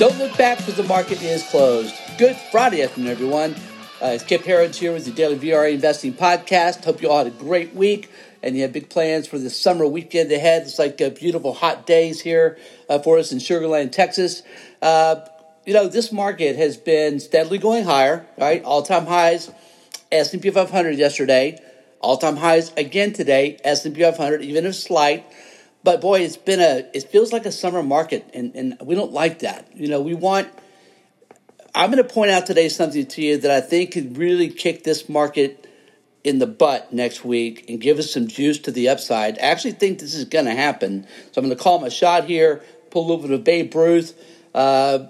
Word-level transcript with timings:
Don't 0.00 0.16
look 0.16 0.34
back 0.38 0.56
because 0.56 0.76
the 0.76 0.84
market 0.84 1.20
is 1.20 1.42
closed. 1.50 1.94
Good 2.16 2.34
Friday 2.50 2.80
afternoon, 2.80 3.10
everyone. 3.10 3.54
Uh, 4.00 4.06
it's 4.06 4.24
Kip 4.24 4.44
Herriage 4.44 4.78
here 4.78 4.94
with 4.94 5.04
the 5.04 5.10
Daily 5.10 5.36
VRA 5.36 5.74
Investing 5.74 6.14
Podcast. 6.14 6.82
Hope 6.86 7.02
you 7.02 7.10
all 7.10 7.18
had 7.18 7.26
a 7.26 7.36
great 7.36 7.74
week 7.74 8.10
and 8.42 8.56
you 8.56 8.62
have 8.62 8.72
big 8.72 8.88
plans 8.88 9.26
for 9.26 9.38
the 9.38 9.50
summer 9.50 9.86
weekend 9.86 10.32
ahead. 10.32 10.62
It's 10.62 10.78
like 10.78 11.02
uh, 11.02 11.10
beautiful 11.10 11.52
hot 11.52 11.84
days 11.84 12.22
here 12.22 12.56
uh, 12.88 12.98
for 13.00 13.18
us 13.18 13.30
in 13.30 13.40
Sugar 13.40 13.68
Land, 13.68 13.92
Texas. 13.92 14.42
Uh, 14.80 15.16
you 15.66 15.74
know, 15.74 15.86
this 15.86 16.10
market 16.12 16.56
has 16.56 16.78
been 16.78 17.20
steadily 17.20 17.58
going 17.58 17.84
higher, 17.84 18.24
right? 18.38 18.64
All-time 18.64 19.04
highs, 19.04 19.50
S&P 20.10 20.48
500 20.48 20.96
yesterday, 20.96 21.58
all-time 22.00 22.36
highs 22.36 22.72
again 22.78 23.12
today, 23.12 23.58
S&P 23.64 24.00
500, 24.00 24.40
even 24.40 24.64
if 24.64 24.76
slight. 24.76 25.26
But 25.82 26.00
boy, 26.00 26.20
it's 26.20 26.36
been 26.36 26.60
a, 26.60 26.86
it 26.94 27.04
feels 27.10 27.32
like 27.32 27.46
a 27.46 27.52
summer 27.52 27.82
market, 27.82 28.30
and, 28.34 28.54
and 28.54 28.76
we 28.82 28.94
don't 28.94 29.12
like 29.12 29.40
that. 29.40 29.68
You 29.74 29.88
know, 29.88 30.00
we 30.00 30.14
want, 30.14 30.48
I'm 31.74 31.90
going 31.90 32.02
to 32.06 32.12
point 32.12 32.30
out 32.30 32.46
today 32.46 32.68
something 32.68 33.06
to 33.06 33.22
you 33.22 33.38
that 33.38 33.50
I 33.50 33.60
think 33.60 33.92
could 33.92 34.18
really 34.18 34.48
kick 34.48 34.84
this 34.84 35.08
market 35.08 35.66
in 36.22 36.38
the 36.38 36.46
butt 36.46 36.92
next 36.92 37.24
week 37.24 37.64
and 37.68 37.80
give 37.80 37.98
us 37.98 38.12
some 38.12 38.26
juice 38.26 38.58
to 38.58 38.70
the 38.70 38.88
upside. 38.88 39.38
I 39.38 39.42
actually 39.42 39.72
think 39.72 40.00
this 40.00 40.14
is 40.14 40.26
going 40.26 40.44
to 40.44 40.54
happen. 40.54 41.06
So 41.32 41.40
I'm 41.40 41.46
going 41.46 41.56
to 41.56 41.62
call 41.62 41.78
my 41.78 41.88
shot 41.88 42.24
here, 42.24 42.62
pull 42.90 43.06
a 43.06 43.06
little 43.08 43.22
bit 43.22 43.30
of 43.30 43.44
Babe 43.44 43.74
Ruth. 43.74 44.18
Uh, 44.54 45.06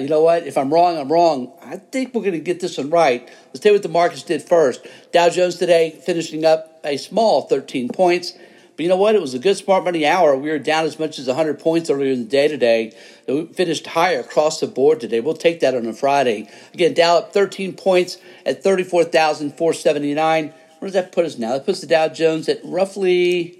you 0.00 0.08
know 0.08 0.20
what? 0.20 0.46
If 0.46 0.58
I'm 0.58 0.72
wrong, 0.72 0.98
I'm 0.98 1.10
wrong. 1.10 1.52
I 1.62 1.76
think 1.76 2.12
we're 2.12 2.22
going 2.22 2.32
to 2.34 2.40
get 2.40 2.60
this 2.60 2.76
one 2.76 2.90
right. 2.90 3.26
Let's 3.46 3.60
tell 3.60 3.72
you 3.72 3.76
what 3.76 3.82
the 3.82 3.88
markets 3.88 4.22
did 4.22 4.42
first. 4.42 4.86
Dow 5.12 5.30
Jones 5.30 5.56
today 5.56 5.98
finishing 6.04 6.44
up 6.44 6.80
a 6.84 6.96
small 6.96 7.42
13 7.42 7.88
points. 7.88 8.34
But 8.80 8.84
you 8.84 8.88
know 8.88 8.96
what? 8.96 9.14
It 9.14 9.20
was 9.20 9.34
a 9.34 9.38
good 9.38 9.58
smart 9.58 9.84
money 9.84 10.06
hour. 10.06 10.34
We 10.34 10.48
were 10.48 10.58
down 10.58 10.86
as 10.86 10.98
much 10.98 11.18
as 11.18 11.26
100 11.26 11.58
points 11.58 11.90
earlier 11.90 12.14
in 12.14 12.20
the 12.20 12.30
day 12.30 12.48
today. 12.48 12.96
We 13.28 13.44
finished 13.44 13.86
higher 13.88 14.20
across 14.20 14.58
the 14.58 14.66
board 14.66 15.00
today. 15.00 15.20
We'll 15.20 15.34
take 15.34 15.60
that 15.60 15.74
on 15.74 15.84
a 15.84 15.92
Friday. 15.92 16.48
Again, 16.72 16.94
Dow 16.94 17.18
up 17.18 17.34
13 17.34 17.74
points 17.74 18.16
at 18.46 18.64
34,479. 18.64 20.44
Where 20.46 20.54
does 20.80 20.94
that 20.94 21.12
put 21.12 21.26
us 21.26 21.36
now? 21.36 21.52
That 21.52 21.66
puts 21.66 21.82
the 21.82 21.88
Dow 21.88 22.08
Jones 22.08 22.48
at 22.48 22.58
roughly, 22.64 23.58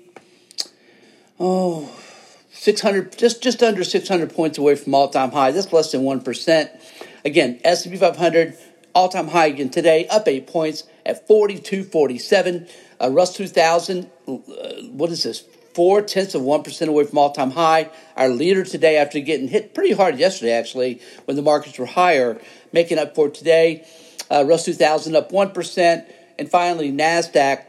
oh, 1.38 1.94
600, 2.52 3.18
just, 3.18 3.42
just 3.42 3.62
under 3.62 3.84
600 3.84 4.34
points 4.34 4.56
away 4.56 4.74
from 4.74 4.94
all-time 4.94 5.32
high. 5.32 5.50
That's 5.50 5.70
less 5.70 5.92
than 5.92 6.00
1%. 6.00 6.70
Again, 7.26 7.60
S&P 7.62 7.94
500, 7.94 8.56
all-time 8.94 9.28
high 9.28 9.48
again 9.48 9.68
today, 9.68 10.08
up 10.08 10.26
8 10.26 10.46
points 10.46 10.84
at 11.04 11.28
4247. 11.28 12.68
Uh, 13.00 13.10
Russ 13.10 13.34
2000, 13.34 14.10
uh, 14.28 14.32
what 14.90 15.10
is 15.10 15.22
this? 15.22 15.44
Four 15.74 16.02
tenths 16.02 16.34
of 16.34 16.42
1% 16.42 16.88
away 16.88 17.04
from 17.04 17.18
all 17.18 17.32
time 17.32 17.52
high. 17.52 17.90
Our 18.16 18.28
leader 18.28 18.64
today, 18.64 18.96
after 18.98 19.20
getting 19.20 19.48
hit 19.48 19.72
pretty 19.72 19.94
hard 19.94 20.18
yesterday, 20.18 20.52
actually, 20.52 21.00
when 21.24 21.36
the 21.36 21.42
markets 21.42 21.78
were 21.78 21.86
higher, 21.86 22.40
making 22.72 22.98
up 22.98 23.14
for 23.14 23.30
today. 23.30 23.86
Uh, 24.30 24.44
Russ 24.46 24.64
2000 24.64 25.16
up 25.16 25.30
1%. 25.30 26.12
And 26.38 26.50
finally, 26.50 26.92
NASDAQ. 26.92 27.64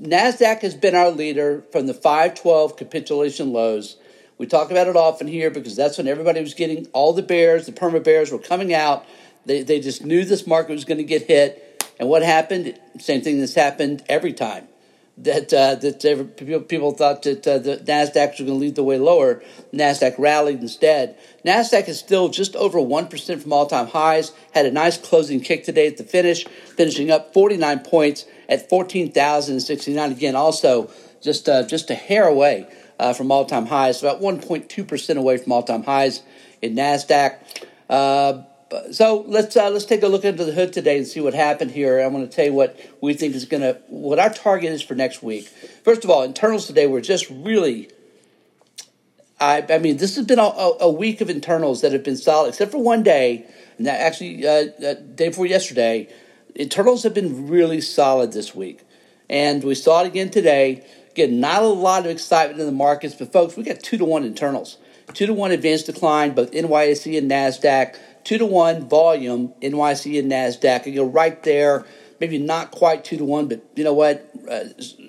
NASDAQ 0.00 0.60
has 0.60 0.74
been 0.74 0.94
our 0.94 1.10
leader 1.10 1.62
from 1.70 1.86
the 1.86 1.94
512 1.94 2.76
capitulation 2.76 3.52
lows. 3.52 3.96
We 4.38 4.46
talk 4.46 4.70
about 4.70 4.88
it 4.88 4.96
often 4.96 5.26
here 5.26 5.50
because 5.50 5.76
that's 5.76 5.98
when 5.98 6.08
everybody 6.08 6.40
was 6.40 6.54
getting 6.54 6.86
all 6.92 7.12
the 7.12 7.22
bears, 7.22 7.66
the 7.66 7.72
perma 7.72 8.02
bears 8.02 8.32
were 8.32 8.38
coming 8.38 8.72
out. 8.72 9.04
They, 9.44 9.62
they 9.62 9.80
just 9.80 10.04
knew 10.04 10.24
this 10.24 10.46
market 10.46 10.72
was 10.72 10.84
going 10.84 10.98
to 10.98 11.04
get 11.04 11.22
hit 11.22 11.67
and 11.98 12.08
what 12.08 12.22
happened? 12.22 12.78
Same 12.98 13.22
thing 13.22 13.40
that's 13.40 13.54
happened 13.54 14.04
every 14.08 14.32
time. 14.32 14.68
That 15.18 15.52
uh, 15.52 15.74
that 15.74 16.66
people, 16.68 16.92
thought 16.92 17.22
that 17.22 17.44
uh, 17.44 17.58
the 17.58 17.78
Nasdaq 17.78 18.30
was 18.30 18.38
going 18.38 18.46
to 18.46 18.54
lead 18.54 18.76
the 18.76 18.84
way 18.84 18.98
lower. 18.98 19.42
Nasdaq 19.72 20.16
rallied 20.16 20.60
instead. 20.60 21.18
Nasdaq 21.44 21.88
is 21.88 21.98
still 21.98 22.28
just 22.28 22.54
over 22.54 22.80
one 22.80 23.08
percent 23.08 23.42
from 23.42 23.52
all-time 23.52 23.88
highs. 23.88 24.30
Had 24.52 24.66
a 24.66 24.70
nice 24.70 24.96
closing 24.96 25.40
kick 25.40 25.64
today 25.64 25.88
at 25.88 25.96
the 25.96 26.04
finish, 26.04 26.44
finishing 26.76 27.10
up 27.10 27.34
49 27.34 27.80
points 27.80 28.26
at 28.48 28.68
14,069. 28.68 30.12
Again, 30.12 30.36
also 30.36 30.88
just 31.20 31.48
uh, 31.48 31.64
just 31.64 31.90
a 31.90 31.96
hair 31.96 32.28
away 32.28 32.68
uh, 33.00 33.12
from 33.12 33.32
all-time 33.32 33.66
highs, 33.66 34.00
about 34.00 34.20
1.2 34.20 34.86
percent 34.86 35.18
away 35.18 35.36
from 35.38 35.50
all-time 35.50 35.82
highs 35.82 36.22
in 36.62 36.76
Nasdaq. 36.76 37.38
So 38.90 39.24
let's 39.26 39.56
uh, 39.56 39.70
let's 39.70 39.86
take 39.86 40.02
a 40.02 40.08
look 40.08 40.24
into 40.24 40.44
the 40.44 40.52
hood 40.52 40.72
today 40.72 40.98
and 40.98 41.06
see 41.06 41.20
what 41.20 41.32
happened 41.32 41.70
here. 41.70 42.00
I'm 42.00 42.12
going 42.12 42.28
to 42.28 42.34
tell 42.34 42.44
you 42.44 42.52
what 42.52 42.78
we 43.00 43.14
think 43.14 43.34
is 43.34 43.46
going 43.46 43.62
to 43.62 43.80
what 43.88 44.18
our 44.18 44.28
target 44.28 44.72
is 44.72 44.82
for 44.82 44.94
next 44.94 45.22
week. 45.22 45.48
First 45.84 46.04
of 46.04 46.10
all, 46.10 46.22
internals 46.22 46.66
today 46.66 46.86
were 46.86 47.00
just 47.00 47.30
really. 47.30 47.88
I, 49.40 49.64
I 49.70 49.78
mean, 49.78 49.98
this 49.98 50.16
has 50.16 50.26
been 50.26 50.40
a, 50.40 50.42
a, 50.42 50.90
week 50.90 51.20
of 51.20 51.30
internals 51.30 51.82
that 51.82 51.92
have 51.92 52.02
been 52.02 52.16
solid, 52.16 52.48
except 52.48 52.72
for 52.72 52.82
one 52.82 53.04
day, 53.04 53.46
and 53.78 53.86
that 53.86 54.00
actually 54.00 54.44
uh, 54.44 54.66
uh, 54.84 54.94
day 55.14 55.28
before 55.28 55.46
yesterday. 55.46 56.12
Internals 56.56 57.04
have 57.04 57.14
been 57.14 57.46
really 57.46 57.80
solid 57.80 58.32
this 58.32 58.52
week, 58.52 58.80
and 59.30 59.62
we 59.62 59.76
saw 59.76 60.02
it 60.02 60.08
again 60.08 60.30
today. 60.30 60.84
Again, 61.12 61.38
not 61.38 61.62
a 61.62 61.66
lot 61.66 62.04
of 62.04 62.10
excitement 62.10 62.58
in 62.58 62.66
the 62.66 62.72
markets, 62.72 63.14
but 63.14 63.32
folks, 63.32 63.56
we 63.56 63.62
got 63.62 63.78
two 63.78 63.96
to 63.96 64.04
one 64.04 64.24
internals, 64.24 64.76
two 65.14 65.26
to 65.26 65.32
one 65.32 65.52
advanced 65.52 65.86
decline, 65.86 66.34
both 66.34 66.50
NYSE 66.50 67.16
and 67.16 67.30
Nasdaq 67.30 67.96
two 68.28 68.36
to 68.36 68.44
one 68.44 68.86
volume, 68.86 69.54
NYC 69.62 70.18
and 70.18 70.30
NASDAQ. 70.30 70.84
You 70.84 70.96
go 70.96 71.04
right 71.06 71.42
there, 71.44 71.86
maybe 72.20 72.36
not 72.36 72.70
quite 72.70 73.02
two 73.02 73.16
to 73.16 73.24
one, 73.24 73.48
but 73.48 73.64
you 73.74 73.82
know 73.82 73.94
what? 73.94 74.30
Uh, 74.46 74.64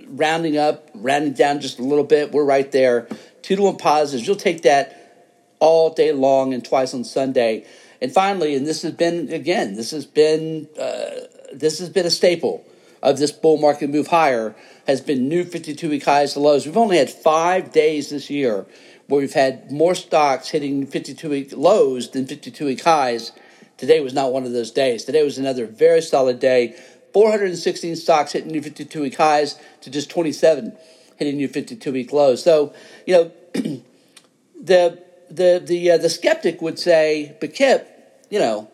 rounding 0.08 0.58
up, 0.58 0.90
rounding 0.94 1.34
down 1.34 1.60
just 1.60 1.80
a 1.80 1.84
little 1.84 2.06
bit, 2.06 2.32
we're 2.32 2.46
right 2.46 2.72
there. 2.72 3.10
Two 3.42 3.58
to 3.58 3.64
one 3.64 3.76
positives. 3.76 4.26
You'll 4.26 4.38
take 4.38 4.62
that 4.62 5.36
all 5.60 5.94
day 5.94 6.14
long 6.14 6.54
and 6.54 6.64
twice 6.64 6.94
on 6.94 7.04
Sunday. 7.04 7.66
And 8.02 8.10
finally, 8.10 8.56
and 8.56 8.66
this 8.66 8.84
has 8.84 8.94
been 8.94 9.30
again, 9.34 9.76
this 9.76 9.92
has 9.92 10.06
been 10.06 10.70
uh, 10.80 11.28
this 11.52 11.80
has 11.80 11.90
been 11.90 12.06
a 12.06 12.10
staple 12.10 12.64
of 13.04 13.20
this 13.20 13.34
bull 13.34 13.58
market 13.58 13.90
move 13.90 14.08
higher 14.08 14.56
has 14.88 15.02
been 15.02 15.28
new 15.28 15.44
52 15.44 15.90
week 15.90 16.06
highs 16.06 16.34
to 16.34 16.40
lows. 16.40 16.66
We've 16.66 16.78
only 16.78 16.98
had 16.98 17.10
five 17.10 17.72
days 17.74 18.10
this 18.12 18.30
year 18.30 18.66
where 19.10 19.20
we've 19.20 19.34
had 19.34 19.72
more 19.72 19.96
stocks 19.96 20.50
hitting 20.50 20.86
52 20.86 21.30
week 21.30 21.52
lows 21.58 22.12
than 22.12 22.28
52 22.28 22.66
week 22.66 22.84
highs. 22.84 23.32
Today 23.78 24.00
was 24.02 24.14
not 24.14 24.32
one 24.32 24.46
of 24.46 24.52
those 24.52 24.70
days. 24.70 25.04
Today 25.04 25.24
was 25.24 25.40
another 25.40 25.66
very 25.66 26.02
solid 26.02 26.40
day. 26.40 26.76
416 27.12 27.96
stocks 27.96 28.34
hitting 28.34 28.52
new 28.52 28.62
52 28.62 29.02
week 29.02 29.16
highs 29.16 29.60
to 29.82 29.90
just 29.90 30.12
27 30.12 30.78
hitting 31.18 31.38
new 31.38 31.48
52 31.48 31.92
week 31.92 32.14
lows. 32.14 32.44
So, 32.44 32.72
you 33.08 33.16
know, 33.16 33.32
the 34.62 35.04
the 35.32 35.62
the 35.66 35.92
uh, 35.92 35.98
the 35.98 36.10
skeptic 36.10 36.62
would 36.62 36.78
say, 36.78 37.36
but 37.42 37.56
Kip, 37.56 37.88
you 38.30 38.38
know, 38.38 38.70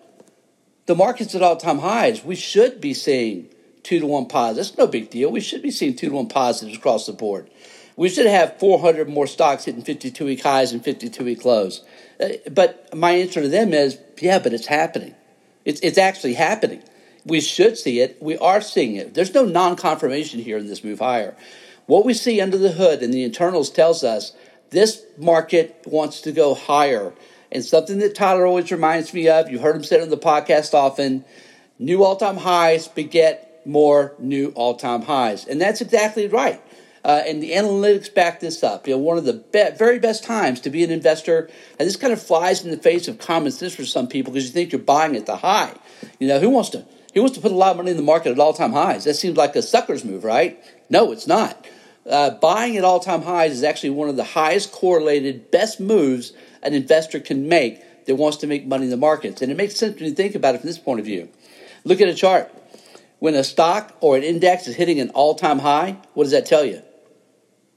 the 0.86 0.96
market's 0.96 1.34
at 1.34 1.44
all 1.44 1.56
time 1.56 1.80
highs. 1.80 2.26
We 2.26 2.36
should 2.36 2.82
be 2.82 2.94
seeing 2.94 3.48
two 3.84 4.02
to 4.02 4.06
one 4.06 4.26
positives. 4.26 4.78
No 4.78 4.88
big 4.88 5.10
deal. 5.10 5.32
We 5.32 5.40
should 5.40 5.62
be 5.62 5.72
seeing 5.72 5.96
two 5.96 6.10
to 6.10 6.16
one 6.16 6.28
positives 6.28 6.78
across 6.78 7.06
the 7.06 7.14
board. 7.14 7.50
We 7.96 8.10
should 8.10 8.26
have 8.26 8.60
400 8.60 9.08
more 9.08 9.28
stocks 9.28 9.66
hitting 9.66 9.82
52 9.82 10.26
week 10.26 10.44
highs 10.44 10.74
and 10.74 10.84
52 10.84 11.24
week 11.24 11.46
lows. 11.46 11.84
Uh, 12.20 12.30
but 12.52 12.94
my 12.94 13.12
answer 13.12 13.42
to 13.42 13.48
them 13.48 13.74
is, 13.74 13.98
yeah, 14.20 14.40
but 14.40 14.54
it's 14.54 14.68
happening. 14.68 15.16
It's, 15.64 15.80
it's 15.82 15.98
actually 15.98 16.34
happening. 16.34 16.84
We 17.26 17.42
should 17.42 17.78
see 17.78 18.02
it. 18.02 18.22
We 18.22 18.38
are 18.38 18.62
seeing 18.62 18.96
it. 18.96 19.14
There's 19.14 19.34
no 19.34 19.46
non 19.46 19.76
confirmation 19.76 20.40
here 20.40 20.58
in 20.58 20.68
this 20.68 20.84
move 20.84 21.00
higher. 21.00 21.36
What 21.88 22.06
we 22.06 22.14
see 22.14 22.42
under 22.42 22.58
the 22.58 22.72
hood 22.72 23.02
and 23.02 23.14
the 23.14 23.24
internals 23.24 23.70
tells 23.70 24.04
us 24.04 24.34
this 24.70 25.04
market 25.18 25.82
wants 25.86 26.22
to 26.22 26.32
go 26.32 26.54
higher. 26.54 27.14
And 27.52 27.64
something 27.64 28.00
that 28.00 28.16
Tyler 28.16 28.46
always 28.46 28.72
reminds 28.72 29.14
me 29.14 29.30
of, 29.30 29.50
you 29.50 29.60
heard 29.60 29.76
him 29.76 29.84
say 29.84 29.98
it 29.98 30.02
on 30.02 30.10
the 30.10 30.18
podcast 30.18 30.74
often 30.74 31.24
new 31.80 32.04
all 32.04 32.16
time 32.16 32.38
highs 32.38 32.88
beget 32.88 33.62
more 33.66 34.14
new 34.20 34.50
all 34.56 34.76
time 34.76 35.04
highs. 35.04 35.46
And 35.46 35.60
that's 35.60 35.82
exactly 35.82 36.28
right. 36.28 36.62
Uh, 37.06 37.22
and 37.28 37.42
the 37.42 37.52
analytics 37.52 38.12
back 38.12 38.40
this 38.40 38.64
up. 38.64 38.88
You 38.88 38.96
know, 38.96 38.98
one 38.98 39.20
of 39.20 39.26
the 39.26 39.34
be- 39.34 39.70
very 39.78 40.00
best 40.00 40.24
times 40.24 40.60
to 40.62 40.72
be 40.72 40.84
an 40.84 40.90
investor, 40.90 41.52
and 41.78 41.88
this 41.88 41.98
kind 41.98 42.12
of 42.12 42.20
flies 42.20 42.66
in 42.66 42.72
the 42.72 42.78
face 42.78 43.08
of 43.08 43.20
common 43.20 43.52
sense 43.52 43.76
for 43.76 43.86
some 43.86 44.08
people 44.08 44.34
because 44.34 44.48
you 44.48 44.52
think 44.52 44.72
you're 44.72 44.82
buying 44.82 45.16
at 45.16 45.28
the 45.28 45.36
high. 45.38 45.72
You 46.18 46.28
know, 46.28 46.40
who 46.40 46.50
wants 46.50 46.70
to 46.72 46.84
who 47.14 47.22
wants 47.22 47.36
to 47.36 47.42
put 47.42 47.52
a 47.52 47.56
lot 47.56 47.72
of 47.72 47.78
money 47.78 47.92
in 47.92 47.98
the 47.98 48.04
market 48.04 48.32
at 48.32 48.40
all 48.40 48.54
time 48.54 48.74
highs? 48.74 49.04
That 49.04 49.14
seems 49.14 49.38
like 49.38 49.56
a 49.56 49.62
sucker's 49.62 50.04
move, 50.04 50.24
right? 50.24 50.60
No, 50.90 51.12
it's 51.12 51.28
not. 51.28 51.68
Uh, 52.10 52.32
buying 52.32 52.76
at 52.76 52.84
all 52.84 53.00
time 53.00 53.22
highs 53.22 53.52
is 53.52 53.64
actually 53.64 53.92
one 53.92 54.10
of 54.10 54.16
the 54.16 54.24
highest 54.24 54.72
correlated, 54.72 55.52
best 55.52 55.80
moves 55.80 56.34
an 56.64 56.74
investor 56.74 57.20
can 57.20 57.48
make 57.48 57.84
that 58.08 58.16
wants 58.16 58.38
to 58.38 58.48
make 58.48 58.66
money 58.66 58.86
in 58.86 58.90
the 58.90 58.98
markets. 58.98 59.44
And 59.44 59.52
it 59.52 59.58
makes 59.58 59.76
sense 59.76 59.96
when 60.00 60.10
you 60.10 60.16
think 60.16 60.34
about 60.34 60.56
it 60.56 60.62
from 60.62 60.68
this 60.68 60.80
point 60.80 61.00
of 61.00 61.06
view. 61.06 61.30
Look 61.84 62.02
at 62.02 62.08
a 62.08 62.16
chart. 62.16 62.52
When 63.20 63.36
a 63.36 63.44
stock 63.44 63.96
or 64.02 64.18
an 64.18 64.24
index 64.24 64.68
is 64.68 64.76
hitting 64.76 65.00
an 65.00 65.12
all 65.12 65.36
time 65.36 65.60
high, 65.60 65.98
what 66.16 66.24
does 66.24 66.32
that 66.32 66.48
tell 66.48 66.66
you? 66.66 66.82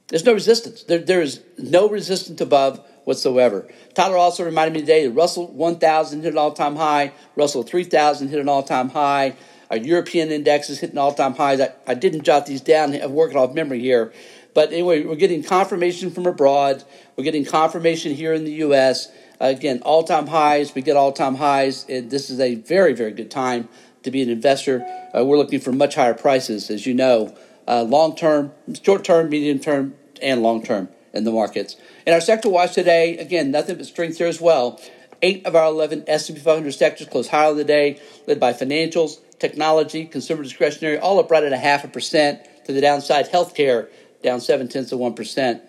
There's 0.09 0.25
no 0.25 0.33
resistance. 0.33 0.85
There, 0.85 0.99
there 0.99 1.21
is 1.21 1.41
no 1.59 1.89
resistance 1.89 2.41
above 2.41 2.85
whatsoever. 3.05 3.69
Tyler 3.95 4.17
also 4.17 4.45
reminded 4.45 4.75
me 4.75 4.81
today 4.81 5.07
that 5.07 5.13
Russell 5.13 5.49
1000 5.49 6.23
hit 6.23 6.33
an 6.33 6.39
all 6.39 6.53
time 6.53 6.77
high, 6.77 7.13
Russell 7.37 7.63
3000 7.63 8.29
hit 8.29 8.41
an 8.41 8.49
all 8.49 8.63
time 8.63 8.89
high. 8.91 9.37
Our 9.71 9.77
European 9.77 10.31
index 10.31 10.71
is 10.71 10.79
hitting 10.79 10.97
all 10.97 11.13
time 11.13 11.35
highs. 11.35 11.61
I, 11.61 11.73
I 11.87 11.95
didn't 11.95 12.23
jot 12.23 12.47
these 12.47 12.63
down, 12.63 12.95
I'm 12.95 13.13
working 13.13 13.37
off 13.37 13.53
memory 13.53 13.81
here. 13.81 14.13
But 14.55 14.73
anyway, 14.73 15.05
we're 15.05 15.15
getting 15.15 15.43
confirmation 15.43 16.11
from 16.11 16.27
abroad. 16.27 16.83
We're 17.17 17.25
getting 17.25 17.45
confirmation 17.45 18.15
here 18.15 18.33
in 18.33 18.45
the 18.45 18.53
U.S. 18.55 19.13
again, 19.39 19.83
all 19.83 20.05
time 20.05 20.27
highs. 20.27 20.75
We 20.75 20.83
get 20.83 20.97
all 20.97 21.13
time 21.13 21.35
highs. 21.35 21.85
And 21.89 22.11
this 22.11 22.31
is 22.31 22.41
a 22.41 22.55
very, 22.55 22.95
very 22.95 23.13
good 23.13 23.31
time 23.31 23.69
to 24.03 24.11
be 24.11 24.23
an 24.23 24.31
investor. 24.31 24.87
Uh, 25.17 25.25
we're 25.25 25.37
looking 25.37 25.61
for 25.61 25.71
much 25.71 25.95
higher 25.95 26.15
prices, 26.15 26.71
as 26.71 26.87
you 26.87 26.95
know, 26.95 27.37
uh, 27.69 27.83
long 27.83 28.17
term, 28.17 28.53
short 28.83 29.05
term, 29.05 29.29
medium 29.29 29.59
term, 29.59 29.95
and 30.23 30.43
long 30.43 30.63
term 30.63 30.89
in 31.13 31.25
the 31.25 31.33
markets. 31.33 31.77
In 32.07 32.13
our 32.13 32.21
sector 32.21 32.49
watch 32.49 32.75
today, 32.75 33.19
again, 33.19 33.51
nothing 33.51 33.77
but 33.77 33.87
strength 33.87 34.19
here 34.19 34.27
as 34.27 34.41
well. 34.41 34.81
Eight 35.21 35.45
of 35.47 35.57
our 35.57 35.67
11 35.67 36.05
S&P 36.07 36.39
500 36.39 36.73
sectors 36.73 37.09
closed 37.09 37.31
higher 37.31 37.53
the 37.53 37.65
day, 37.65 38.01
led 38.27 38.39
by 38.39 38.53
financials, 38.53 39.19
technology, 39.39 40.05
consumer 40.05 40.43
discretionary, 40.43 40.99
all 40.99 41.19
up 41.19 41.31
right 41.31 41.43
at 41.43 41.53
a 41.53 41.59
half 41.59 41.85
a 41.85 41.89
percent 41.89 42.41
to 42.67 42.73
the 42.73 42.81
downside. 42.81 43.31
Healthcare 43.31 43.89
down 44.23 44.41
seven 44.41 44.69
tenths 44.69 44.93
of 44.93 44.99
one 44.99 45.15
percent. 45.15 45.63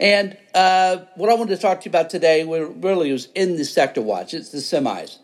And 0.00 0.36
uh, 0.54 0.98
what 1.14 1.30
I 1.30 1.34
wanted 1.34 1.56
to 1.56 1.62
talk 1.62 1.80
to 1.80 1.84
you 1.86 1.90
about 1.90 2.10
today 2.10 2.44
really 2.44 3.12
was 3.12 3.28
in 3.34 3.56
the 3.56 3.64
sector 3.64 4.02
watch. 4.02 4.34
It's 4.34 4.50
the 4.50 4.58
semis. 4.58 5.18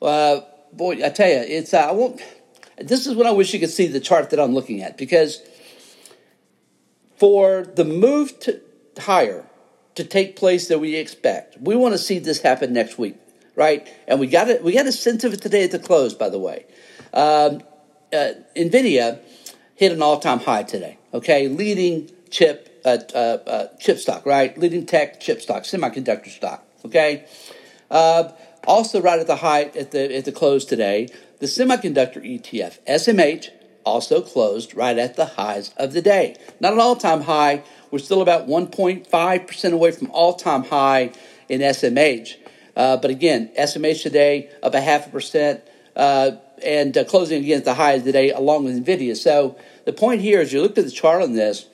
Uh, 0.00 0.40
boy, 0.72 1.04
I 1.04 1.10
tell 1.10 1.28
you, 1.28 1.38
it's 1.38 1.74
uh, 1.74 1.88
I 1.88 1.92
won't. 1.92 2.22
This 2.78 3.06
is 3.06 3.14
when 3.14 3.26
I 3.26 3.30
wish 3.30 3.52
you 3.52 3.60
could 3.60 3.70
see 3.70 3.86
the 3.86 4.00
chart 4.00 4.30
that 4.30 4.40
I'm 4.40 4.54
looking 4.54 4.82
at 4.82 4.96
because 4.96 5.40
for 7.16 7.62
the 7.62 7.84
move 7.84 8.38
to 8.40 8.60
higher 8.98 9.46
to 9.94 10.04
take 10.04 10.36
place 10.36 10.68
that 10.68 10.78
we 10.78 10.96
expect, 10.96 11.60
we 11.60 11.76
want 11.76 11.92
to 11.94 11.98
see 11.98 12.18
this 12.18 12.40
happen 12.40 12.72
next 12.72 12.98
week, 12.98 13.16
right? 13.54 13.88
And 14.08 14.18
we 14.18 14.26
got 14.26 14.48
it. 14.48 14.62
We 14.62 14.72
got 14.72 14.86
a 14.86 14.92
sense 14.92 15.24
of 15.24 15.32
it 15.32 15.42
today 15.42 15.64
at 15.64 15.70
the 15.70 15.78
close, 15.78 16.14
by 16.14 16.28
the 16.28 16.38
way. 16.38 16.66
Um, 17.12 17.62
uh, 18.12 18.34
Nvidia 18.56 19.20
hit 19.76 19.92
an 19.92 20.02
all-time 20.02 20.40
high 20.40 20.62
today. 20.62 20.98
Okay, 21.12 21.48
leading 21.48 22.10
chip 22.30 22.80
uh, 22.84 22.98
uh, 23.14 23.18
uh, 23.46 23.66
chip 23.78 23.98
stock, 23.98 24.26
right? 24.26 24.56
Leading 24.58 24.84
tech 24.86 25.20
chip 25.20 25.40
stock, 25.40 25.62
semiconductor 25.62 26.28
stock. 26.28 26.64
Okay. 26.84 27.24
Uh, 27.90 28.32
also, 28.66 29.00
right 29.00 29.18
at 29.18 29.26
the 29.26 29.36
high 29.36 29.64
at 29.64 29.90
the 29.90 30.16
at 30.16 30.24
the 30.24 30.32
close 30.32 30.64
today, 30.64 31.08
the 31.38 31.46
semiconductor 31.46 32.16
ETF 32.16 32.78
SMH 32.86 33.50
also 33.84 34.20
closed 34.20 34.74
right 34.74 34.98
at 34.98 35.16
the 35.16 35.26
highs 35.26 35.72
of 35.76 35.92
the 35.92 36.02
day. 36.02 36.36
Not 36.60 36.72
an 36.72 36.80
all-time 36.80 37.22
high. 37.22 37.62
We're 37.90 37.98
still 37.98 38.22
about 38.22 38.46
1.5 38.46 39.46
percent 39.46 39.74
away 39.74 39.92
from 39.92 40.10
all-time 40.10 40.64
high 40.64 41.12
in 41.48 41.60
SMH. 41.60 42.36
Uh, 42.76 42.96
but 42.96 43.10
again, 43.10 43.50
SMH 43.58 44.02
today 44.02 44.50
up 44.62 44.74
a 44.74 44.80
half 44.80 45.06
a 45.06 45.10
percent 45.10 45.62
uh, 45.96 46.32
and 46.64 46.96
uh, 46.96 47.04
closing 47.04 47.42
against 47.42 47.64
the 47.64 47.74
highs 47.74 48.00
of 48.00 48.04
the 48.04 48.12
day 48.12 48.30
along 48.30 48.64
with 48.64 48.84
NVIDIA. 48.84 49.16
So 49.16 49.56
the 49.84 49.92
point 49.92 50.20
here 50.20 50.40
is 50.40 50.52
you 50.52 50.62
look 50.62 50.76
at 50.76 50.84
the 50.84 50.90
chart 50.90 51.22
on 51.22 51.34
this, 51.34 51.66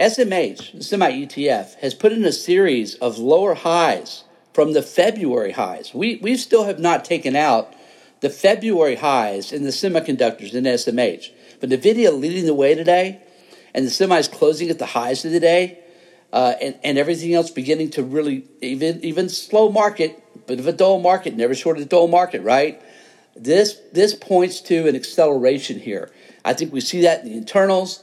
SMH, 0.00 0.72
the 0.72 0.84
semi 0.84 1.10
ETF, 1.10 1.74
has 1.76 1.94
put 1.94 2.12
in 2.12 2.24
a 2.24 2.32
series 2.32 2.94
of 2.96 3.18
lower 3.18 3.54
highs 3.54 4.24
from 4.52 4.72
the 4.72 4.82
February 4.82 5.52
highs. 5.52 5.92
We, 5.92 6.16
we 6.16 6.36
still 6.36 6.64
have 6.64 6.78
not 6.78 7.04
taken 7.04 7.34
out 7.34 7.72
the 8.20 8.30
February 8.30 8.96
highs 8.96 9.52
in 9.52 9.62
the 9.62 9.70
semiconductors 9.70 10.54
in 10.54 10.64
SMH. 10.64 11.30
But 11.60 11.70
NVIDIA 11.70 12.18
leading 12.18 12.46
the 12.46 12.54
way 12.54 12.74
today, 12.74 13.20
and 13.74 13.84
the 13.84 13.90
semis 13.90 14.30
closing 14.30 14.70
at 14.70 14.78
the 14.78 14.86
highs 14.86 15.24
of 15.24 15.32
the 15.32 15.40
day, 15.40 15.78
uh, 16.32 16.54
and, 16.60 16.78
and 16.84 16.98
everything 16.98 17.34
else 17.34 17.50
beginning 17.50 17.90
to 17.90 18.02
really, 18.02 18.44
even, 18.60 19.02
even 19.04 19.28
slow 19.28 19.70
market, 19.70 20.22
bit 20.46 20.58
of 20.58 20.66
a 20.66 20.72
dull 20.72 21.00
market, 21.00 21.36
never 21.36 21.54
short 21.54 21.76
of 21.76 21.84
a 21.84 21.86
dull 21.86 22.08
market, 22.08 22.42
right? 22.42 22.82
This, 23.36 23.80
this 23.92 24.14
points 24.14 24.60
to 24.62 24.88
an 24.88 24.96
acceleration 24.96 25.78
here. 25.78 26.10
I 26.44 26.54
think 26.54 26.72
we 26.72 26.80
see 26.80 27.02
that 27.02 27.22
in 27.22 27.30
the 27.30 27.36
internals. 27.36 28.02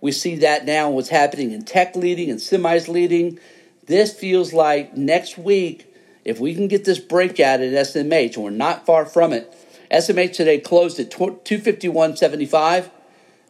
We 0.00 0.12
see 0.12 0.36
that 0.36 0.66
now 0.66 0.90
what's 0.90 1.08
happening 1.08 1.52
in 1.52 1.64
tech 1.64 1.96
leading 1.96 2.30
and 2.30 2.38
semis 2.38 2.88
leading. 2.88 3.38
This 3.86 4.12
feels 4.12 4.52
like 4.52 4.96
next 4.96 5.38
week, 5.38 5.93
if 6.24 6.40
we 6.40 6.54
can 6.54 6.68
get 6.68 6.84
this 6.84 6.98
breakout 6.98 7.60
at 7.60 7.72
SMH, 7.72 8.34
and 8.34 8.44
we're 8.44 8.50
not 8.50 8.86
far 8.86 9.06
from 9.06 9.32
it, 9.32 9.52
SMH 9.90 10.32
today 10.34 10.58
closed 10.58 10.98
at 10.98 11.10
251.75. 11.10 12.90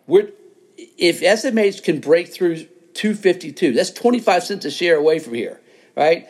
We're, 0.06 0.30
if 0.76 1.20
SMH 1.20 1.82
can 1.84 2.00
break 2.00 2.28
through 2.28 2.66
252, 2.94 3.72
that's 3.72 3.90
25 3.90 4.44
cents 4.44 4.64
a 4.64 4.70
share 4.70 4.96
away 4.96 5.18
from 5.18 5.34
here, 5.34 5.60
right? 5.96 6.26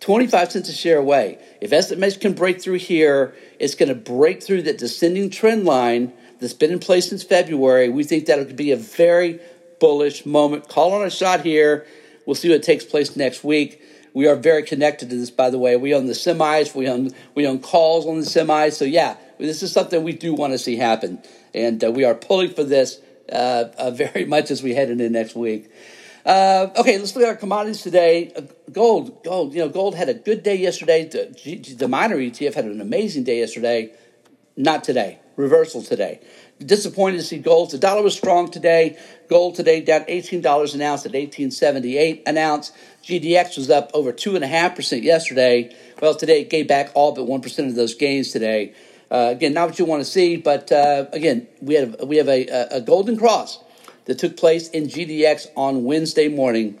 25 0.00 0.52
cents 0.52 0.68
a 0.68 0.72
share 0.72 0.98
away. 0.98 1.38
If 1.60 1.70
SMH 1.70 2.20
can 2.20 2.34
break 2.34 2.60
through 2.60 2.78
here, 2.78 3.34
it's 3.58 3.74
going 3.74 3.88
to 3.88 3.94
break 3.94 4.42
through 4.42 4.62
that 4.62 4.78
descending 4.78 5.30
trend 5.30 5.64
line 5.64 6.12
that's 6.38 6.52
been 6.52 6.70
in 6.70 6.78
place 6.78 7.08
since 7.08 7.22
February. 7.22 7.88
We 7.88 8.04
think 8.04 8.26
that 8.26 8.46
could 8.46 8.56
be 8.56 8.72
a 8.72 8.76
very 8.76 9.40
bullish 9.80 10.26
moment. 10.26 10.68
Call 10.68 10.92
on 10.92 11.06
a 11.06 11.10
shot 11.10 11.40
here. 11.40 11.86
We'll 12.26 12.34
see 12.34 12.50
what 12.50 12.62
takes 12.62 12.84
place 12.84 13.16
next 13.16 13.42
week. 13.44 13.80
We 14.16 14.26
are 14.28 14.34
very 14.34 14.62
connected 14.62 15.10
to 15.10 15.16
this, 15.16 15.28
by 15.28 15.50
the 15.50 15.58
way. 15.58 15.76
We 15.76 15.92
own 15.92 16.06
the 16.06 16.14
semis. 16.14 16.74
We 16.74 16.88
own 16.88 17.10
we 17.34 17.46
own 17.46 17.58
calls 17.58 18.06
on 18.06 18.18
the 18.18 18.24
semis. 18.24 18.72
So 18.72 18.86
yeah, 18.86 19.18
this 19.36 19.62
is 19.62 19.72
something 19.72 20.02
we 20.02 20.14
do 20.14 20.32
want 20.32 20.54
to 20.54 20.58
see 20.58 20.76
happen, 20.76 21.20
and 21.52 21.84
uh, 21.84 21.92
we 21.92 22.06
are 22.06 22.14
pulling 22.14 22.48
for 22.48 22.64
this 22.64 22.98
uh, 23.30 23.64
uh, 23.76 23.90
very 23.90 24.24
much 24.34 24.50
as 24.50 24.62
we 24.62 24.74
head 24.74 24.88
into 24.88 25.10
next 25.10 25.34
week. 25.34 25.70
Uh, 26.24 26.68
okay, 26.78 26.96
let's 26.96 27.14
look 27.14 27.24
at 27.24 27.28
our 27.28 27.36
commodities 27.36 27.82
today. 27.82 28.32
Uh, 28.34 28.40
gold, 28.72 29.22
gold. 29.22 29.52
You 29.52 29.60
know, 29.60 29.68
gold 29.68 29.94
had 29.94 30.08
a 30.08 30.14
good 30.14 30.42
day 30.42 30.56
yesterday. 30.56 31.04
The, 31.04 31.74
the 31.76 31.86
miner 31.86 32.16
ETF 32.16 32.54
had 32.54 32.64
an 32.64 32.80
amazing 32.80 33.24
day 33.24 33.40
yesterday. 33.40 33.92
Not 34.56 34.82
today. 34.82 35.18
Reversal 35.36 35.82
today. 35.82 36.20
Disappointed 36.64 37.18
to 37.18 37.22
see 37.22 37.38
gold. 37.38 37.70
The 37.70 37.78
dollar 37.78 38.02
was 38.02 38.16
strong 38.16 38.50
today. 38.50 38.98
Gold 39.28 39.56
today 39.56 39.82
down 39.82 40.04
$18 40.04 40.38
an 40.74 40.80
ounce 40.80 41.04
at 41.04 41.12
1878 41.12 42.22
an 42.24 42.38
ounce. 42.38 42.72
GDX 43.04 43.58
was 43.58 43.68
up 43.68 43.90
over 43.92 44.12
2.5% 44.12 45.02
yesterday. 45.02 45.76
Well, 46.00 46.14
today 46.14 46.40
it 46.40 46.50
gave 46.50 46.66
back 46.66 46.90
all 46.94 47.12
but 47.12 47.26
1% 47.26 47.68
of 47.68 47.74
those 47.74 47.94
gains 47.94 48.30
today. 48.30 48.72
Uh, 49.10 49.28
again, 49.32 49.52
not 49.52 49.68
what 49.68 49.78
you 49.78 49.84
want 49.84 50.00
to 50.00 50.10
see, 50.10 50.36
but 50.36 50.72
uh, 50.72 51.06
again, 51.12 51.46
we 51.60 51.74
have, 51.74 52.00
we 52.00 52.16
have 52.16 52.28
a, 52.28 52.46
a 52.70 52.80
golden 52.80 53.18
cross 53.18 53.62
that 54.06 54.18
took 54.18 54.36
place 54.36 54.68
in 54.70 54.84
GDX 54.84 55.48
on 55.56 55.84
Wednesday 55.84 56.28
morning. 56.28 56.78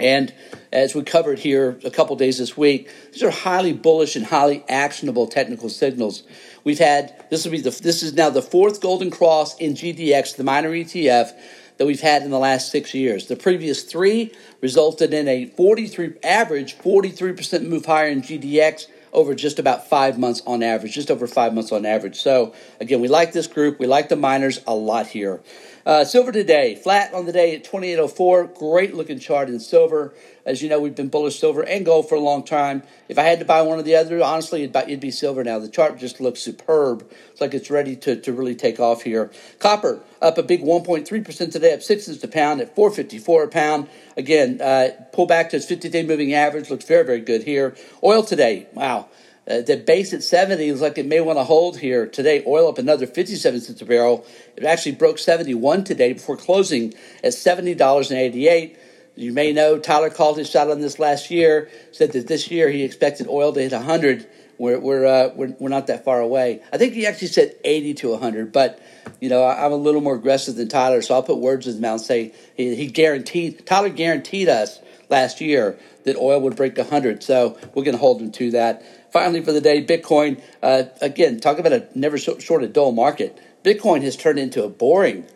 And 0.00 0.32
as 0.72 0.94
we 0.94 1.02
covered 1.02 1.38
here 1.38 1.78
a 1.84 1.90
couple 1.90 2.16
days 2.16 2.38
this 2.38 2.56
week, 2.56 2.90
these 3.12 3.22
are 3.22 3.30
highly 3.30 3.72
bullish 3.72 4.16
and 4.16 4.26
highly 4.26 4.64
actionable 4.68 5.26
technical 5.26 5.68
signals. 5.68 6.22
We've 6.64 6.78
had 6.78 7.24
this 7.30 7.44
will 7.44 7.52
be 7.52 7.60
the 7.60 7.70
this 7.70 8.02
is 8.02 8.14
now 8.14 8.30
the 8.30 8.42
fourth 8.42 8.80
golden 8.80 9.10
cross 9.10 9.56
in 9.58 9.74
GDX, 9.74 10.36
the 10.36 10.44
miner 10.44 10.70
ETF 10.70 11.32
that 11.78 11.86
we've 11.86 12.00
had 12.00 12.22
in 12.22 12.30
the 12.30 12.38
last 12.38 12.70
six 12.70 12.92
years. 12.92 13.26
The 13.26 13.36
previous 13.36 13.84
three 13.84 14.32
resulted 14.60 15.14
in 15.14 15.26
a 15.28 15.46
43 15.46 16.14
average 16.22 16.76
43% 16.78 17.66
move 17.66 17.86
higher 17.86 18.08
in 18.08 18.20
GDX 18.20 18.86
over 19.12 19.34
just 19.34 19.58
about 19.58 19.88
five 19.88 20.18
months 20.18 20.42
on 20.46 20.62
average, 20.62 20.92
just 20.92 21.10
over 21.10 21.26
five 21.26 21.54
months 21.54 21.72
on 21.72 21.86
average. 21.86 22.16
So 22.16 22.54
again, 22.80 23.00
we 23.00 23.08
like 23.08 23.32
this 23.32 23.46
group. 23.46 23.78
We 23.78 23.86
like 23.86 24.08
the 24.08 24.16
miners 24.16 24.60
a 24.66 24.74
lot 24.74 25.06
here. 25.06 25.40
Uh, 25.86 26.04
silver 26.04 26.30
today, 26.30 26.74
flat 26.74 27.12
on 27.14 27.24
the 27.24 27.32
day 27.32 27.54
at 27.54 27.64
2804. 27.64 28.44
Great 28.48 28.94
looking 28.94 29.18
chart 29.18 29.48
in 29.48 29.58
silver. 29.58 30.12
As 30.44 30.62
you 30.62 30.68
know, 30.68 30.78
we've 30.78 30.94
been 30.94 31.08
bullish 31.08 31.38
silver 31.38 31.62
and 31.62 31.86
gold 31.86 32.08
for 32.08 32.16
a 32.16 32.20
long 32.20 32.44
time. 32.44 32.82
If 33.08 33.18
I 33.18 33.22
had 33.22 33.38
to 33.38 33.46
buy 33.46 33.62
one 33.62 33.78
or 33.78 33.82
the 33.82 33.96
other, 33.96 34.22
honestly, 34.22 34.62
it'd, 34.62 34.76
it'd 34.76 35.00
be 35.00 35.10
silver 35.10 35.42
now. 35.42 35.58
The 35.58 35.68
chart 35.68 35.98
just 35.98 36.20
looks 36.20 36.40
superb. 36.40 37.10
It's 37.30 37.40
like 37.40 37.54
it's 37.54 37.70
ready 37.70 37.96
to, 37.96 38.20
to 38.20 38.32
really 38.32 38.54
take 38.54 38.78
off 38.78 39.02
here. 39.02 39.30
Copper 39.58 40.00
up 40.20 40.36
a 40.36 40.42
big 40.42 40.62
1.3% 40.62 41.52
today, 41.52 41.72
up 41.72 41.82
6 41.82 42.04
cents 42.04 42.22
a 42.22 42.28
pound 42.28 42.60
at 42.60 42.74
454 42.74 43.44
a 43.44 43.48
pound. 43.48 43.88
Again, 44.18 44.60
uh, 44.60 44.90
pull 45.12 45.26
back 45.26 45.48
to 45.50 45.56
its 45.56 45.66
50 45.66 45.88
day 45.88 46.02
moving 46.02 46.34
average. 46.34 46.68
Looks 46.68 46.84
very, 46.84 47.04
very 47.04 47.20
good 47.20 47.44
here. 47.44 47.74
Oil 48.04 48.22
today, 48.22 48.66
wow. 48.74 49.08
Uh, 49.50 49.62
the 49.62 49.76
base 49.76 50.12
at 50.12 50.22
70 50.22 50.70
looks 50.70 50.80
like 50.80 50.96
it 50.96 51.06
may 51.06 51.20
want 51.20 51.36
to 51.36 51.42
hold 51.42 51.76
here 51.76 52.06
today. 52.06 52.44
Oil 52.46 52.68
up 52.68 52.78
another 52.78 53.06
57 53.06 53.60
cents 53.60 53.82
a 53.82 53.84
barrel. 53.84 54.24
It 54.56 54.62
actually 54.62 54.92
broke 54.92 55.18
71 55.18 55.82
today 55.82 56.12
before 56.12 56.36
closing 56.36 56.94
at 57.24 57.32
$70.88. 57.32 58.76
You 59.16 59.32
may 59.32 59.52
know 59.52 59.78
Tyler 59.78 60.08
called 60.08 60.38
his 60.38 60.48
shot 60.48 60.70
on 60.70 60.80
this 60.80 61.00
last 61.00 61.32
year, 61.32 61.68
said 61.90 62.12
that 62.12 62.28
this 62.28 62.48
year 62.48 62.70
he 62.70 62.84
expected 62.84 63.26
oil 63.26 63.52
to 63.52 63.60
hit 63.60 63.72
100. 63.72 64.28
We're, 64.56 64.78
we're, 64.78 65.04
uh, 65.04 65.30
we're, 65.34 65.56
we're 65.58 65.68
not 65.68 65.88
that 65.88 66.04
far 66.04 66.20
away. 66.20 66.62
I 66.72 66.78
think 66.78 66.92
he 66.92 67.06
actually 67.06 67.28
said 67.28 67.56
80 67.64 67.94
to 67.94 68.10
100, 68.10 68.52
but 68.52 68.80
you 69.20 69.28
know, 69.28 69.42
I, 69.42 69.66
am 69.66 69.72
a 69.72 69.76
little 69.76 70.00
more 70.00 70.14
aggressive 70.14 70.54
than 70.54 70.68
Tyler, 70.68 71.02
so 71.02 71.14
I'll 71.14 71.22
put 71.24 71.38
words 71.38 71.66
in 71.66 71.72
his 71.72 71.80
mouth 71.80 71.94
and 71.94 72.00
say 72.02 72.34
he, 72.56 72.76
he 72.76 72.86
guaranteed, 72.86 73.66
Tyler 73.66 73.88
guaranteed 73.88 74.48
us 74.48 74.78
last 75.08 75.40
year 75.40 75.76
that 76.04 76.16
oil 76.16 76.40
would 76.42 76.56
break 76.56 76.76
100, 76.76 77.22
so 77.22 77.58
we're 77.74 77.82
going 77.84 77.96
to 77.96 78.00
hold 78.00 78.22
him 78.22 78.30
to 78.32 78.52
that 78.52 78.82
finally 79.12 79.42
for 79.42 79.52
the 79.52 79.60
day, 79.60 79.84
Bitcoin. 79.84 80.40
Uh, 80.62 80.84
again, 81.00 81.40
talk 81.40 81.58
about 81.58 81.72
a 81.72 81.86
never 81.94 82.18
short 82.18 82.62
of 82.62 82.72
dull 82.72 82.92
market. 82.92 83.38
Bitcoin 83.64 84.02
has 84.02 84.16
turned 84.16 84.38
into 84.38 84.64
a 84.64 84.68
boring 84.68 85.26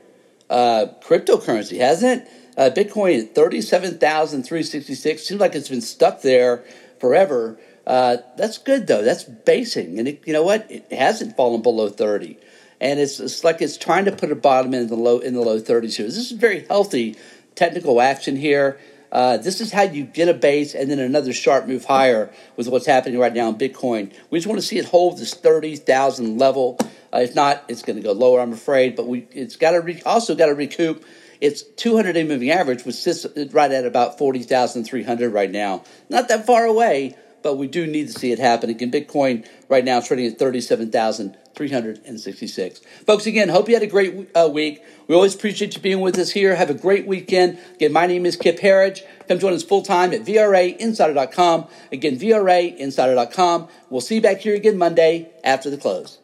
uh, 0.49 0.87
cryptocurrency, 1.03 1.79
hasn't 1.79 2.23
it? 2.23 2.29
Uh, 2.57 2.71
Bitcoin 2.71 3.21
at 3.21 3.35
37,366 3.35 5.23
seems 5.23 5.41
like 5.41 5.55
it's 5.55 5.69
been 5.69 5.81
stuck 5.81 6.23
there 6.23 6.65
forever. 7.01 7.59
Uh, 7.87 8.19
that's 8.37 8.59
good 8.59 8.87
though. 8.87 9.03
That's 9.03 9.25
basing, 9.25 9.99
and 9.99 10.09
it, 10.09 10.23
you 10.25 10.33
know 10.33 10.43
what? 10.43 10.71
It 10.71 10.91
hasn't 10.93 11.37
fallen 11.37 11.61
below 11.61 11.89
30, 11.91 12.39
and 12.81 12.99
it's, 13.01 13.21
it's 13.21 13.45
like 13.45 13.61
it's 13.61 13.77
trying 13.77 14.07
to 14.07 14.13
put 14.13 14.31
a 14.31 14.37
bottom 14.37 14.73
in 14.73 14.87
the 14.87 14.95
low 14.95 15.19
in 15.19 15.35
the 15.35 15.43
low 15.43 15.61
30s 15.61 15.97
here. 15.97 16.07
This 16.07 16.17
is 16.17 16.31
very 16.33 16.65
healthy 16.67 17.17
technical 17.55 18.01
action 18.01 18.37
here. 18.37 18.79
Uh, 19.15 19.37
this 19.37 19.61
is 19.61 19.71
how 19.71 19.83
you 19.83 20.03
get 20.03 20.29
a 20.29 20.35
base 20.35 20.75
and 20.75 20.91
then 20.91 20.99
another 20.99 21.33
sharp 21.33 21.69
move 21.69 21.85
higher 21.85 22.33
with 22.57 22.67
what's 22.67 22.85
happening 22.85 23.17
right 23.17 23.33
now 23.33 23.49
in 23.49 23.55
Bitcoin. 23.55 24.13
We 24.29 24.39
just 24.39 24.49
want 24.49 24.61
to 24.61 24.67
see 24.67 24.77
it 24.77 24.87
hold 24.87 25.19
this 25.19 25.33
30,000 25.33 26.37
level. 26.37 26.77
Uh, 27.13 27.19
if 27.19 27.33
not, 27.37 27.63
it's 27.69 27.83
going 27.83 27.95
to 27.95 28.03
go 28.03 28.11
lower, 28.11 28.41
I'm 28.41 28.53
afraid. 28.53 28.97
But 28.97 29.07
we 29.07 29.29
it's 29.31 29.55
got 29.55 29.71
to 29.71 29.81
re- 29.81 30.03
also 30.05 30.35
got 30.35 30.47
to 30.47 30.55
recoup 30.55 31.05
its 31.41 31.63
200 31.63 32.15
day 32.15 32.25
moving 32.25 32.51
average, 32.51 32.85
which 32.85 32.97
sits 32.97 33.25
right 33.53 33.71
at 33.71 33.87
about 33.87 34.19
40,300 34.19 35.33
right 35.33 35.51
now. 35.51 35.85
Not 36.09 36.27
that 36.29 36.45
far 36.45 36.65
away, 36.65 37.17
but 37.45 37.57
we 37.59 37.69
do 37.69 37.87
need 37.87 38.09
to 38.09 38.19
see 38.19 38.33
it 38.33 38.41
happen. 38.41 38.71
Again, 38.71 38.91
Bitcoin 38.91 39.47
right 39.69 39.85
now 39.85 39.99
is 39.99 40.09
trading 40.09 40.27
at 40.27 40.37
37,366. 40.39 42.81
Folks, 43.07 43.27
again, 43.27 43.51
hope 43.51 43.69
you 43.69 43.75
had 43.75 43.85
a 43.85 43.87
great 43.87 44.31
uh, 44.35 44.51
week. 44.53 44.83
We 45.07 45.15
always 45.15 45.35
appreciate 45.35 45.77
you 45.77 45.83
being 45.83 46.01
with 46.01 46.19
us 46.19 46.31
here. 46.31 46.57
Have 46.57 46.71
a 46.71 46.75
great 46.75 47.07
weekend. 47.07 47.59
Again, 47.75 47.93
my 47.93 48.07
name 48.07 48.25
is 48.25 48.37
Kip 48.37 48.61
Herriage. 48.61 49.03
Come 49.29 49.39
join 49.39 49.53
us 49.53 49.63
full 49.63 49.83
time 49.83 50.15
at 50.15 50.23
VRAinsider.com. 50.23 51.67
Again, 51.93 52.19
VRAinsider.com. 52.19 53.69
We'll 53.91 54.01
see 54.01 54.15
you 54.17 54.23
back 54.23 54.39
here 54.39 54.55
again 54.55 54.79
Monday 54.79 55.29
after 55.45 55.69
the 55.69 55.77
close. 55.77 56.21